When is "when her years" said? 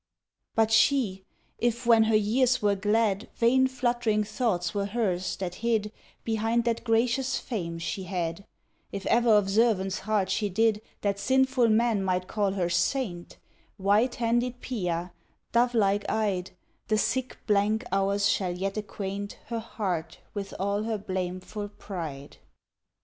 1.85-2.59